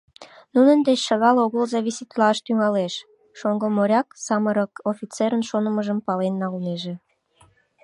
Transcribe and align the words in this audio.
Нунын 0.55 0.79
деч 0.87 0.99
шагал 1.07 1.37
огыл 1.45 1.63
зависитлаш 1.73 2.37
тӱҥалеш,— 2.45 2.93
шоҥго 3.39 3.67
моряк 3.75 4.07
самырык 4.25 4.73
офицерын 4.91 5.41
шонымыжым 5.49 5.99
пален 6.07 6.33
налнеже. 6.41 6.93